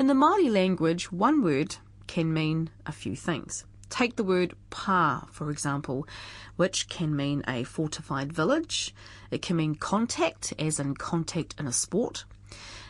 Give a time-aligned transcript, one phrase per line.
[0.00, 1.76] In the Māori language, one word
[2.06, 3.66] can mean a few things.
[3.90, 6.08] Take the word pa, for example,
[6.56, 8.94] which can mean a fortified village.
[9.30, 12.24] It can mean contact, as in contact in a sport.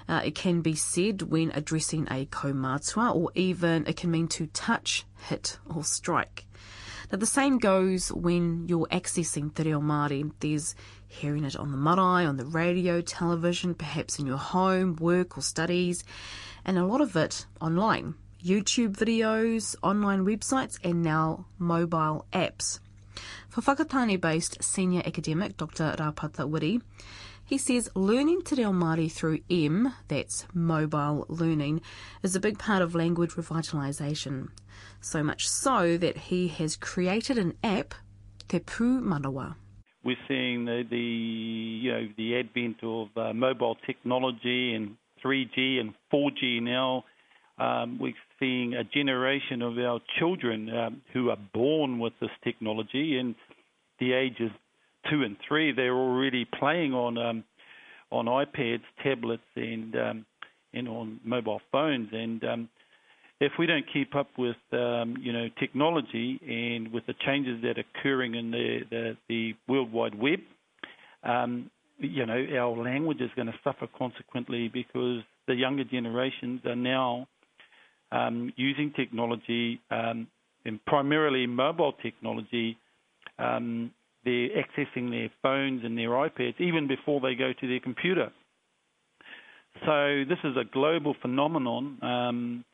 [0.09, 4.47] Uh, it can be said when addressing a kaumatua, or even it can mean to
[4.47, 6.47] touch, hit, or strike.
[7.11, 10.31] Now, the same goes when you're accessing Te Reo Māori.
[10.39, 10.77] There's
[11.09, 15.41] hearing it on the marae, on the radio, television, perhaps in your home, work, or
[15.41, 16.05] studies,
[16.65, 18.15] and a lot of it online.
[18.43, 22.81] YouTube videos, online websites, and now mobile apps.
[23.49, 25.95] For Whakatane based senior academic Dr.
[25.99, 26.81] Rapata Wiri,
[27.45, 31.81] he says learning Te Reo Māori through M, that's mobile learning,
[32.23, 34.51] is a big part of language revitalisation.
[35.01, 37.95] So much so that he has created an app,
[38.47, 39.57] Te Pū Manawa.
[40.05, 45.95] We're seeing the, the you know the advent of uh, mobile technology and 3G and
[46.13, 47.05] 4G now
[47.61, 53.19] um, we're seeing a generation of our children um, who are born with this technology,
[53.19, 53.35] and
[53.99, 54.51] the ages
[55.11, 57.45] two and three, they're already playing on um,
[58.11, 60.27] on iPads, tablets, and um,
[60.73, 62.09] and on mobile phones.
[62.13, 62.69] And um,
[63.41, 67.77] if we don't keep up with um, you know technology and with the changes that
[67.77, 70.41] are occurring in the the, the World Wide Web,
[71.25, 76.77] um, you know our language is going to suffer consequently because the younger generations are
[76.77, 77.27] now
[78.13, 80.27] um, using technology um,
[80.65, 82.77] and primarily mobile technology.
[83.39, 83.93] Um,
[84.25, 88.31] they're accessing their phones and their iPads even before they go to their computer.
[89.87, 92.65] So this is a global phenomenon um,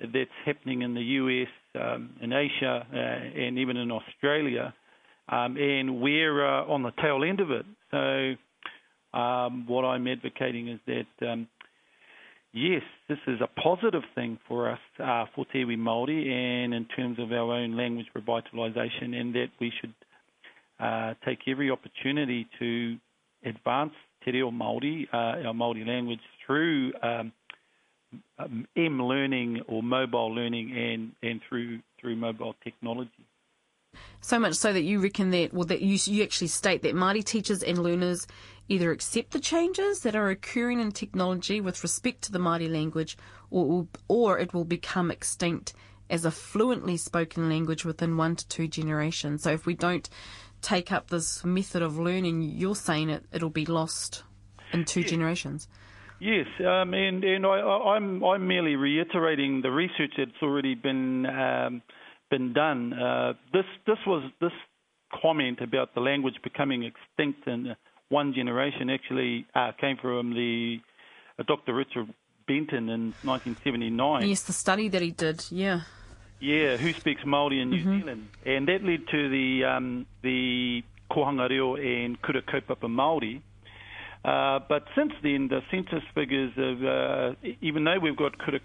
[0.00, 1.48] that's happening in the US,
[1.80, 4.74] um, in Asia, uh, and even in Australia,
[5.28, 7.66] um, and we're uh, on the tail end of it.
[7.90, 8.34] So
[9.12, 11.48] what I'm advocating is that um,
[12.52, 16.84] yes, this is a positive thing for us, uh, for Te Iwi Māori, and in
[16.96, 19.94] terms of our own language revitalisation, and that we should
[20.80, 22.96] uh, take every opportunity to
[23.44, 23.92] advance
[24.24, 27.32] Te Reo Māori, uh, our Māori language, through um,
[28.38, 33.10] um, M learning or mobile learning and, and through through mobile technology.
[34.20, 37.24] So much so that you reckon that, well, that you, you actually state that Māori
[37.24, 38.26] teachers and learners
[38.68, 43.16] either accept the changes that are occurring in technology with respect to the Māori language,
[43.50, 45.72] or, or it will become extinct
[46.10, 49.42] as a fluently spoken language within one to two generations.
[49.42, 50.08] So if we don't
[50.60, 54.24] take up this method of learning, you're saying it, it'll be lost
[54.72, 55.10] in two yes.
[55.10, 55.68] generations.
[56.20, 61.80] Yes, um, and and I, I'm I'm merely reiterating the research that's already been um,
[62.30, 62.92] been done.
[62.92, 64.52] Uh, this this was this
[65.22, 67.74] comment about the language becoming extinct in
[68.08, 70.78] one generation actually uh, came from the
[71.38, 71.74] uh, Dr.
[71.74, 72.12] Richard
[72.46, 74.28] Benton in 1979.
[74.28, 75.44] Yes, the study that he did.
[75.50, 75.82] Yeah.
[76.40, 77.98] Yeah, who speaks Maori in New mm-hmm.
[77.98, 83.42] Zealand, and that led to the um, the kohanga reo and kura kaupapa Maori.
[84.28, 88.60] Uh, but since then, the census figures of, uh, even though we've got kura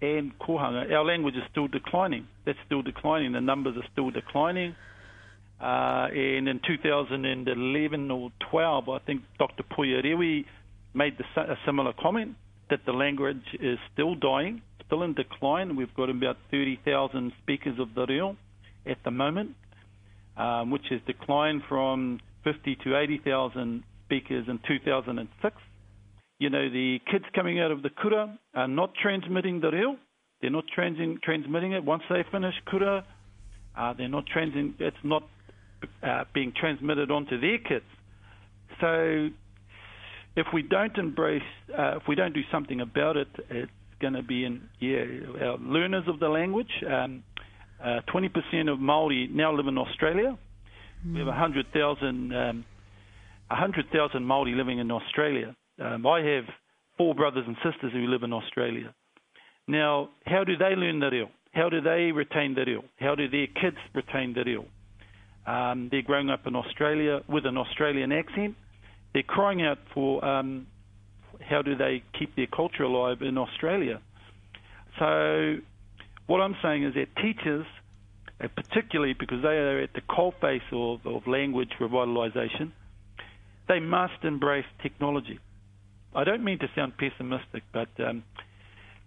[0.00, 2.26] and kohanga, our language is still declining.
[2.44, 3.32] That's still declining.
[3.32, 4.74] The numbers are still declining.
[5.60, 9.62] Uh, and in 2011 or 12, I think Dr.
[9.62, 10.46] Poia Rewi
[10.94, 12.34] made the, a similar comment
[12.68, 15.76] that the language is still dying, still in decline.
[15.76, 18.36] We've got about 30,000 speakers of the reo
[18.84, 19.54] at the moment,
[20.36, 25.56] um, which has declined from 50 to 80,000 speakers in 2006.
[26.38, 29.96] You know, the kids coming out of the kura are not transmitting the reo.
[30.40, 31.84] They're not trans- transmitting it.
[31.84, 33.06] Once they finish kura,
[33.76, 34.74] uh, they're not transmitting.
[34.78, 35.22] It's not
[36.02, 37.84] uh, being transmitted onto their kids.
[38.80, 39.28] So
[40.36, 43.70] if we don't embrace, uh, if we don't do something about it, it's
[44.00, 45.04] going to be in yeah
[45.46, 46.72] our learners of the language.
[46.86, 47.22] Um,
[47.82, 50.38] uh, 20% of Maori now live in Australia.
[51.06, 51.14] Mm.
[51.14, 52.64] We have 100,000 um,
[53.48, 55.54] 100,000 Maori living in Australia.
[55.80, 56.44] Um, I have
[56.96, 58.94] four brothers and sisters who live in Australia.
[59.66, 61.30] Now, how do they learn the reo?
[61.52, 62.84] How do they retain the reo?
[62.98, 64.64] How do their kids retain the reo?
[65.46, 68.54] Um, they're growing up in Australia with an Australian accent.
[69.12, 70.66] They're crying out for um,
[71.40, 74.00] how do they keep their culture alive in Australia.
[74.98, 75.56] So,
[76.26, 77.66] what I'm saying is that teachers,
[78.42, 82.72] uh, particularly because they are at the coalface of, of language revitalisation,
[83.68, 85.38] they must embrace technology.
[86.14, 88.22] I don't mean to sound pessimistic, but um,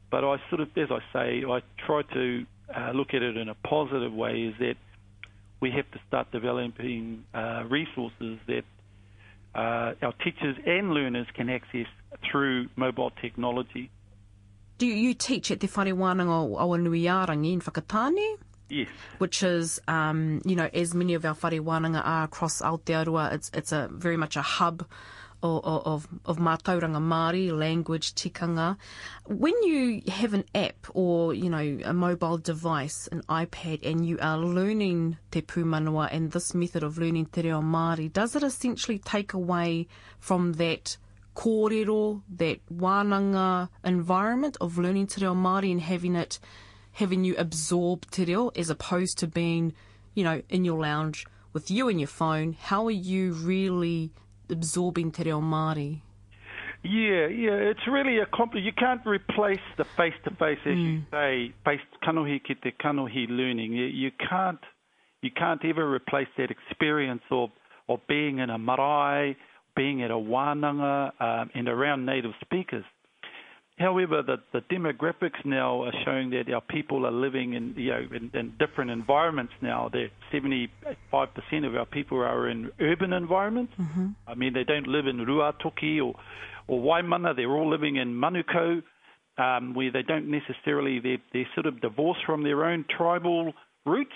[0.10, 3.50] but I sort of, as I say, I try to uh, look at it in
[3.50, 4.44] a positive way.
[4.44, 4.76] Is that
[5.62, 8.64] we have to start developing uh, resources that
[9.56, 11.88] uh, our teachers and learners can access
[12.30, 13.90] through mobile technology.
[14.78, 18.38] Do you, teach at Te Whare Wānanga o Awanuiarangi in Whakatāne?
[18.70, 18.88] Yes.
[19.20, 23.52] Which is, um, you know, as many of our whare wānanga are across Aotearoa, it's,
[23.54, 24.86] it's a very much a hub
[25.44, 28.78] of, of, of mātauranga Māori, language, tikanga.
[29.26, 34.18] When you have an app or, you know, a mobile device, an iPad, and you
[34.22, 39.00] are learning te pūmanawa and this method of learning te reo Māori, does it essentially
[39.00, 39.88] take away
[40.20, 40.98] from that
[41.36, 46.40] kōrero, that wānanga environment of learning te reo Māori and having it,
[46.96, 49.74] having you absorb te reo as opposed to being,
[50.14, 52.54] you know, in your lounge with you and your phone?
[52.60, 54.12] How are you really
[54.50, 56.02] absorbing te reo Māori?
[56.84, 61.80] Yeah, yeah, it's really a compl- You can't replace the face-to-face, as you say, face
[62.04, 63.74] kanohi ki te kanohi learning.
[63.74, 64.60] You, you can't,
[65.22, 67.50] you can't ever replace that experience of
[67.88, 69.36] of being in a marae,
[69.76, 72.86] being at a wānanga, um, and around native speakers.
[73.78, 78.08] However, the, the demographics now are showing that our people are living in you know
[78.10, 79.90] in, in different environments now.
[79.92, 80.70] That 75%
[81.68, 83.74] of our people are in urban environments.
[84.28, 86.16] I mean, they don't live in Ruatoki or
[86.68, 87.36] or Waimana.
[87.36, 88.82] They're all living in Manukau,
[89.38, 93.52] um, where they don't necessarily they're, they're sort of divorced from their own tribal
[93.86, 94.16] roots.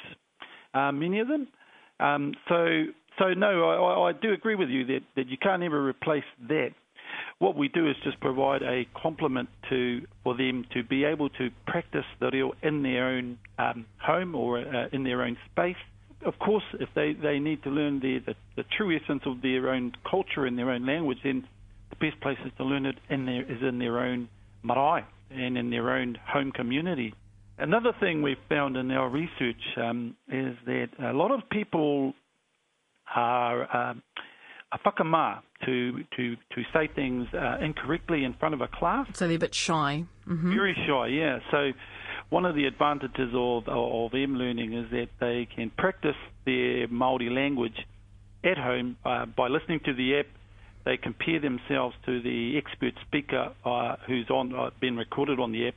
[0.74, 1.50] Uh, many of them.
[2.00, 2.86] Um, so
[3.18, 6.70] so no, I, I do agree with you that, that you can't ever replace that
[7.40, 11.50] what we do is just provide a complement to for them to be able to
[11.66, 15.78] practice the reo in their own um, home or uh, in their own space.
[16.26, 19.70] Of course, if they, they need to learn the, the, the true essence of their
[19.70, 21.48] own culture and their own language, then
[21.90, 24.28] the best places to learn it in their, is in their own
[24.62, 27.14] marae and in their own home community.
[27.58, 32.14] Another thing we've found in our research um, is that a lot of people
[33.16, 34.04] are um,
[34.72, 39.08] a whakamā to to to say things uh, incorrectly in front of a class.
[39.14, 40.06] So they're a bit shy.
[40.26, 41.40] hmm Very shy, yeah.
[41.52, 41.72] So
[42.30, 47.30] one of the advantages of of M learning is that they can practice their Maori
[47.30, 47.86] language
[48.44, 50.28] at home uh, by listening to the app.
[50.86, 55.68] They compare themselves to the expert speaker uh, who's on uh, been recorded on the
[55.68, 55.76] app.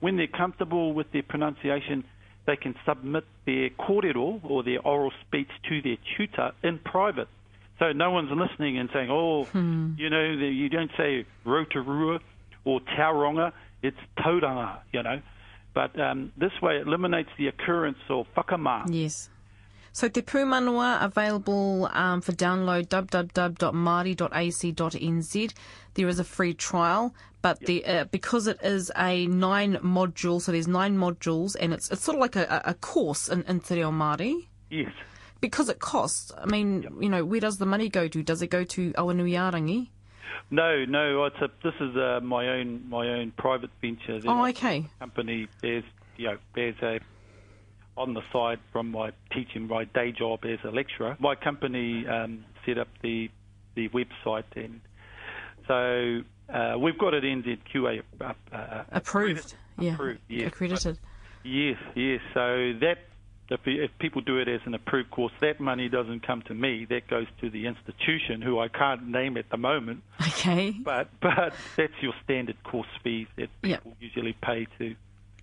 [0.00, 2.04] When they're comfortable with their pronunciation,
[2.46, 7.28] they can submit their kōrero or their oral speech to their tutor in private.
[7.78, 12.20] So no one's listening and saying, oh, you know, you don't say rotorua
[12.64, 15.20] or tauronga, it's tauranga, you know.
[15.74, 18.86] But um, this way it eliminates the occurrence of whakamā.
[18.90, 19.28] Yes.
[19.92, 25.52] So Te Pūmanawa available um, for download www.māori.ac.nz.
[25.94, 30.50] There is a free trial, but the, uh, because it is a nine module, so
[30.50, 33.60] there's nine modules, and it's it's sort of like a, a a course in, in
[33.60, 34.48] Te Reo Māori.
[34.70, 34.90] Yes.
[35.44, 36.32] Because it costs.
[36.36, 38.22] I mean, you know, where does the money go to?
[38.22, 39.88] Does it go to Awanuiarangi?
[40.50, 44.20] No, no, it's a, this is uh, my own my own private venture.
[44.26, 44.86] Oh, a okay.
[44.98, 45.84] Company, there's
[46.16, 47.00] you know, there's a
[47.96, 51.16] on the side from my teaching my day job as a lecturer.
[51.20, 53.30] My company um, set up the
[53.74, 54.80] the website, and
[55.66, 59.54] so uh, we've got it NZQA up, uh, Approved.
[59.78, 59.94] Yeah.
[59.94, 60.48] Approved, yes.
[60.48, 60.98] Accredited.
[61.44, 62.20] Yes, yes.
[62.32, 62.98] So that
[63.54, 66.86] if, if people do it as an approved course, that money doesn't come to me.
[66.88, 70.02] That goes to the institution, who I can't name at the moment.
[70.20, 70.72] Okay.
[70.72, 74.94] But but that's your standard course fees that people usually pay to.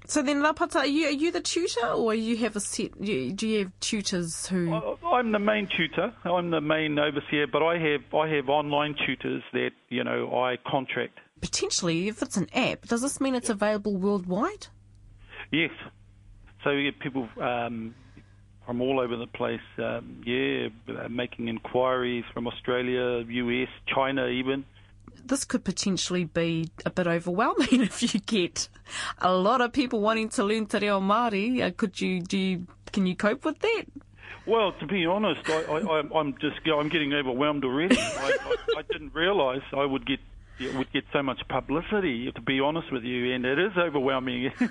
[0.07, 2.99] So then, Rapata, are you, are you the tutor, or you have a set?
[2.99, 4.73] you- Do you have tutors who?
[4.73, 6.11] I- I'm the main tutor.
[6.25, 10.57] I'm the main overseer, but I have I have online tutors that you know I
[10.69, 11.19] contract.
[11.39, 14.68] Potentially, if it's an app, does this mean it's available worldwide?
[15.51, 15.71] Yes.
[16.63, 17.95] So you get people um,
[18.65, 19.61] from all over the place.
[19.77, 24.65] Um, yeah, uh, making inquiries from Australia, US, China, even.
[25.23, 28.69] This could potentially be a bit overwhelming if you get
[29.19, 31.61] a lot of people wanting to learn te reo Māori.
[31.61, 32.37] Uh, could you do?
[32.37, 33.85] You, can you cope with that?
[34.47, 37.97] Well, to be honest, I, I, I'm- I'm just I'm getting overwhelmed already.
[37.99, 40.19] I, I, I didn't realise I would get
[40.59, 42.31] it would get so much publicity.
[42.31, 44.51] To be honest with you, and it is overwhelming.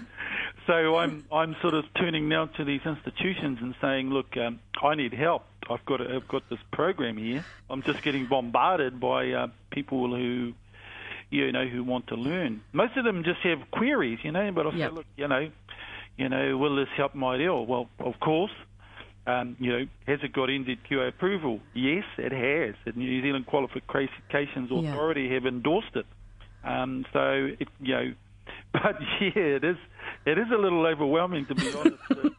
[0.71, 4.95] so I'm I'm sort of turning now to these institutions and saying, look, um, I
[4.95, 5.43] need help.
[5.69, 7.45] I've got a, I've got this program here.
[7.69, 10.53] I'm just getting bombarded by uh, people who.
[11.33, 12.61] You know, who want to learn.
[12.73, 14.51] Most of them just have queries, you know.
[14.53, 14.91] But I Yep.
[14.91, 15.49] say, look, you know,
[16.17, 17.65] you know, will this help my deal?
[17.67, 18.51] Well, of course.
[19.29, 21.61] Um, you know, has it got NZQA approval?
[21.73, 22.75] Yes, it has.
[22.85, 24.91] The New Zealand Qualifications Yeah.
[24.91, 26.07] Authority have endorsed it.
[26.65, 28.13] Um, so, it, you know,
[28.73, 29.77] but yeah, it is.
[30.27, 32.35] It is a little overwhelming to be honest.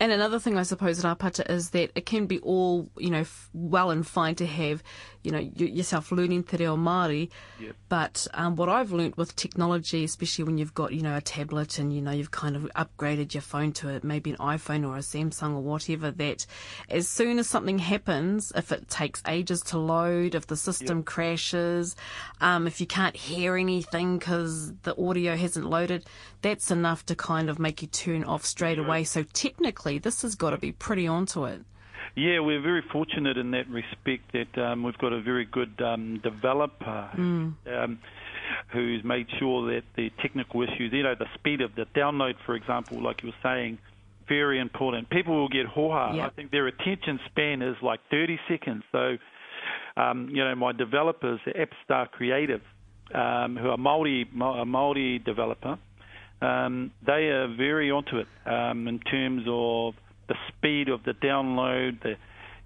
[0.00, 3.48] And another thing, I suppose, Rapata, is that it can be all, you know, f-
[3.52, 4.82] well and fine to have,
[5.24, 7.30] you know, yourself learning te reo Māori.
[7.58, 7.74] Yep.
[7.88, 11.78] But um, what I've learnt with technology, especially when you've got, you know, a tablet
[11.78, 14.96] and, you know, you've kind of upgraded your phone to a, maybe an iPhone or
[14.96, 16.46] a Samsung or whatever, that
[16.90, 21.06] as soon as something happens, if it takes ages to load, if the system yep.
[21.06, 21.96] crashes,
[22.40, 26.04] um, if you can't hear anything because the audio hasn't loaded,
[26.42, 29.04] that's enough to kind of make you turn off straight away.
[29.04, 31.62] So technically, this has got to be pretty onto it.
[32.16, 36.20] Yeah, we're very fortunate in that respect that um, we've got a very good um,
[36.22, 37.54] developer mm.
[37.66, 37.98] um,
[38.72, 42.54] who's made sure that the technical issues, you know, the speed of the download, for
[42.54, 43.78] example, like you were saying,
[44.28, 45.10] very important.
[45.10, 46.16] People will get hoha.
[46.16, 46.24] Yep.
[46.24, 48.84] I think their attention span is like 30 seconds.
[48.92, 49.16] So,
[49.96, 52.62] um, you know, my developers, AppStar Creative,
[53.12, 55.78] um, who are Maori, a Maori developer,
[56.40, 59.94] um, they are very onto it um, in terms of
[60.28, 62.14] the speed of the download, the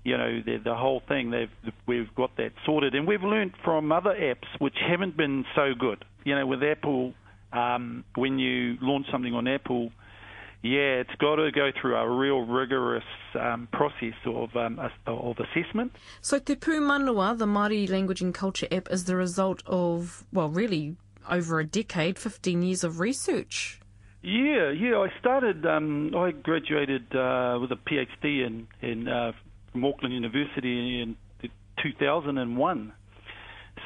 [0.05, 1.31] you know the, the whole thing.
[1.31, 5.75] They've we've got that sorted, and we've learned from other apps which haven't been so
[5.79, 6.05] good.
[6.25, 7.15] You know, with Apple,
[7.53, 9.91] um, when you launch something on Apple,
[10.63, 13.05] yeah, it's got to go through a real rigorous
[13.39, 15.95] um, process of um, of assessment.
[16.21, 20.49] So Te Pū Manawa, the Māori language and culture app, is the result of well,
[20.49, 20.97] really
[21.29, 23.81] over a decade, 15 years of research.
[24.23, 24.99] Yeah, yeah.
[24.99, 25.65] I started.
[25.65, 29.33] Um, I graduated uh, with a PhD in in uh,
[29.73, 31.17] from Auckland University in
[31.83, 32.93] 2001.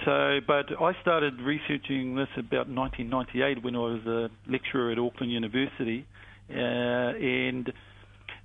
[0.04, 5.30] So, but I started researching this about 1998 when I was a lecturer at Auckland
[5.30, 6.06] University,
[6.50, 7.70] uh, and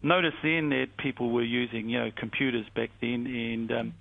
[0.03, 3.93] noticed then that people were using you know computers back then, and um,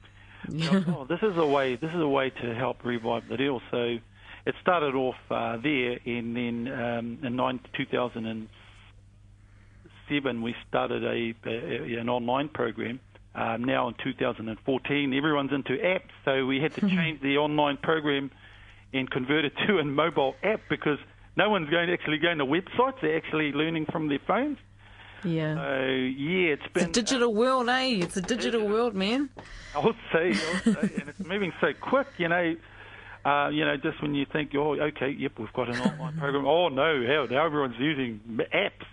[0.88, 1.76] oh, this is a way.
[1.76, 3.60] This is a way to help revive the deal.
[3.70, 3.98] So
[4.46, 11.98] it started off uh, there, and then um, in nine, 2007 we started a, a
[11.98, 13.00] an online program.
[13.34, 18.30] Um, now in 2014, everyone's into apps, so we had to change the online program
[18.94, 20.98] and convert it to a mobile app because
[21.36, 24.58] no one's going to actually going to websites; they're actually learning from their phones.
[25.24, 25.56] Yeah.
[25.56, 27.96] So yeah, it's been it's a digital uh, world, eh?
[27.96, 29.28] It's a digital world, man.
[29.74, 32.06] I would say, I would say, and it's moving so quick.
[32.18, 32.54] You know,
[33.26, 36.46] uh, you know, just when you think, oh, okay, yep, we've got an online program.
[36.46, 38.20] Oh no, hell, now everyone's using
[38.54, 38.86] apps.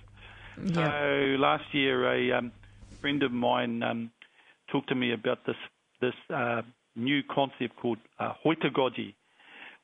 [0.57, 0.73] Yeah.
[0.73, 2.51] So last year, a um,
[2.99, 4.11] friend of mine um,
[4.71, 5.55] talked to me about this
[6.01, 6.63] this uh,
[6.95, 9.13] new concept called uh, heutagogy,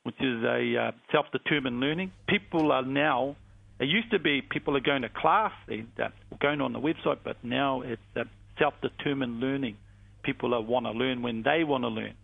[0.02, 2.12] which is a uh, self-determined learning.
[2.28, 3.36] People are now.
[3.80, 6.10] It used to be people are going to class, and uh,
[6.42, 8.24] going on the website, but now it's uh,
[8.58, 9.78] self-determined learning.
[10.24, 12.16] People are, want to learn when they want to learn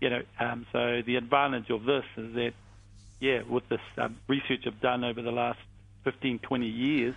[0.00, 2.52] you know, um, so the advantage of this is that,
[3.20, 5.58] yeah, with this um, research I've done over the last
[6.04, 7.14] 15, 20 years,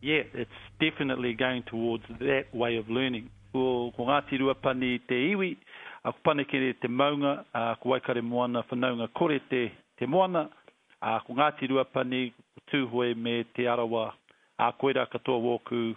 [0.00, 3.28] yeah, it's definitely going towards that way of learning.
[3.52, 5.56] Ko, ko Ngāti Ruapani te iwi,
[6.04, 10.48] a ko panekere te maunga, a ko waikare moana whanaunga kore te, te moana,
[11.02, 12.32] a ko Ngāti Ruapani
[12.72, 14.12] tūhoe me te arawa,
[14.58, 15.96] a koera katoa wōku,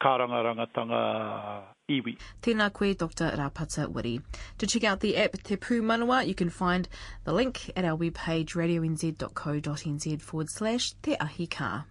[0.00, 1.00] kārangarangatanga
[1.90, 2.16] iwi.
[2.42, 3.30] Tēnā koe, Dr.
[3.36, 4.20] Rapata Wiri.
[4.58, 6.88] To check out the app Te Pū Manawa, you can find
[7.24, 11.84] the link at our webpage radionz.co.nz forward slash te ahi kaa.